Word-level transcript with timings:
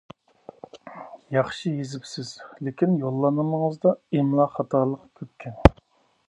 ياخشى 1.35 1.73
يېزىپسىز، 1.73 2.31
لېكىن 2.69 2.97
يوللانمىڭىزدا 3.03 3.93
ئىملا 4.17 4.49
خاتالىقى 4.57 5.07
كۆپكەن. 5.21 5.79